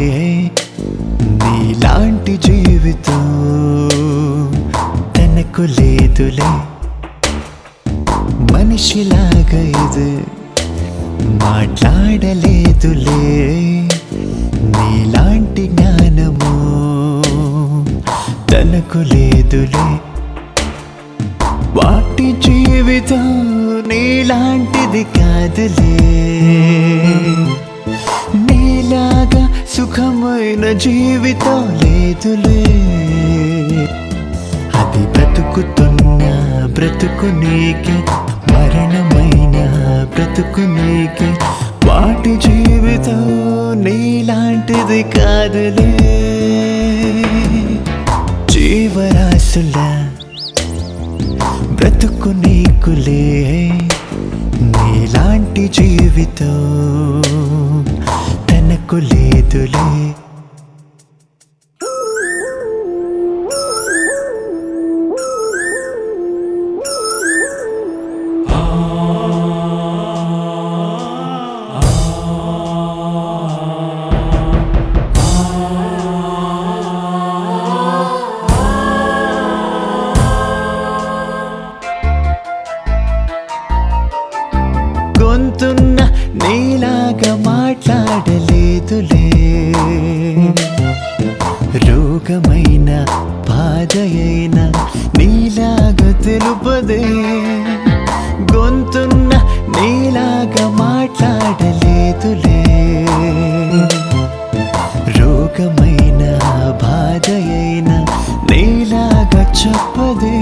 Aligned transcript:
నీలాంటి 1.21 2.37
జీవితం 2.37 3.23
తనకు 5.17 5.61
లేదులే. 5.61 6.51
మనిషిలాగా 8.53 9.61
ఇది 9.61 10.23
మాట్లాడలేదులే. 11.45 13.21
నీలాంటి 14.63 15.67
జ్ఞానము 15.67 16.53
తనకు 18.51 18.97
లేదులే. 18.97 19.99
వా 21.77 22.06
వాటి 22.17 22.31
జీవితం 22.31 23.43
నీలాంటిది 23.87 25.03
కాదులే. 25.03 25.99
నీలాగా 28.35 29.53
సుఖమైన 29.77 30.71
జీవితం 30.77 31.79
లేదులే. 31.83 32.63
అది 34.75 35.07
బ్రతుకుతున్న 35.07 36.65
బ్రతుకు 36.73 37.25
నీకే 37.25 37.93
మరణమైన 38.53 39.67
బ్రతుకు 40.15 40.59
నీకే. 40.59 41.37
వాటి 41.87 42.37
జీవితం 42.37 43.21
నీలాంటిది 43.83 45.03
కాదులే. 45.03 45.97
జీవరాశులా 48.49 50.06
బ్రతుకు 51.87 52.29
నీకులే 52.29 53.21
నీలాంటి 54.71 55.63
జీవితం 55.67 56.57
తనకు 58.49 58.95
లేదులే. 58.95 59.85
గొంతున్న 85.57 85.99
నీలాగా 86.33 87.31
మాట్లాడలేదులే. 87.51 89.23
రోగమైన 91.87 92.89
బాధయైన 93.49 94.71
నీలాగా 95.17 96.11
తెలుపదే. 96.21 97.03
గొంతున్న 98.55 99.31
నీలాగా 99.79 100.67
మాట్లాడలేదులే. 100.69 102.61
రోగమైన 105.19 106.21
బాధయైన 106.83 107.91
నీలాగా 108.51 109.43
చెప్పదే. 109.61 110.37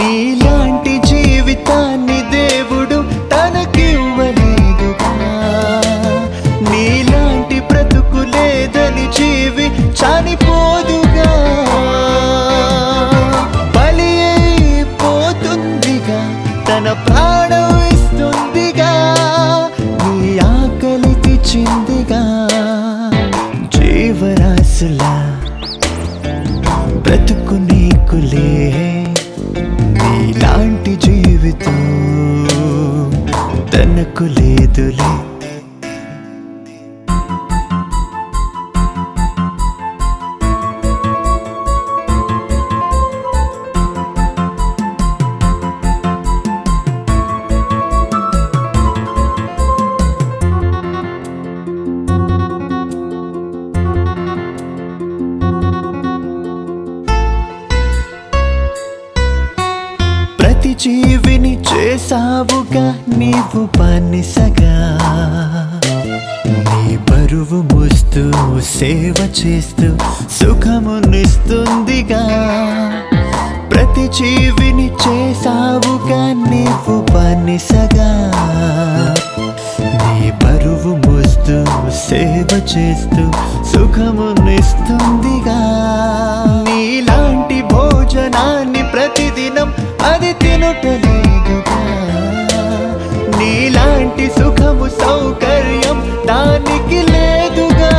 నీలాంటి 0.00 0.94
జీవితాన్ని 1.06 2.15
బ్రతుకు 27.06 27.54
నీకులే 27.68 28.48
నీలాంటి 29.96 30.92
జీవితం 30.96 31.78
తనకు 33.72 34.24
లేదులే. 34.36 35.10
చేసావుగా 61.56 62.98
నీవు 63.16 63.66
పనిసగా. 63.66 64.98
నీ 66.46 66.96
బరువు 66.96 67.62
మోస్తూ 67.62 68.32
సేవ 68.60 69.14
చేస్తూ 69.46 69.96
సుఖమునిస్తుందిగా. 70.40 72.22
ప్రతి 73.70 74.08
జీవిని 74.08 74.86
చేసావుగా 74.86 76.50
నీవు 76.50 77.02
పనిసగా. 77.02 78.10
నీ 79.80 80.32
సేవ 81.96 82.48
చేస్తూ 82.52 83.32
సుఖమునిస్తుందిగా. 83.72 85.58
నీలాంటి 86.68 87.62
భోజనాన్ని 87.62 88.82
ప్రతిదినం 88.82 89.74
అది 90.12 90.32
తినుటలేదుగా. 90.32 91.80
నీలాంటి 93.38 94.30
సుఖము 94.30 94.88
సౌకర్యం 94.88 96.26
దానికి 96.28 97.02
లేదుగా. 97.12 97.92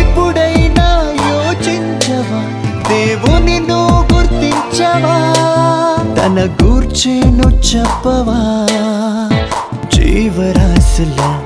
ఇప్పుడైనా 0.00 1.14
యోచించవా? 1.30 2.42
దేవుని 2.88 3.60
నువ్వు 3.60 4.14
గుర్తించవా? 4.14 5.34
తన 6.16 6.64
గూర్చేను 6.64 7.48
చెప్పవా? 7.50 8.68
జీవరాశులా 9.94 11.42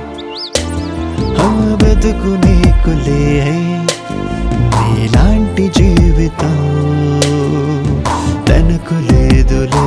బ్రతుకునే 2.04 2.54
కులే 2.84 3.24
నీలాంటి 4.72 5.64
జీవితం 5.76 6.56
తనకు 8.48 8.96
లేదులే 9.08 9.84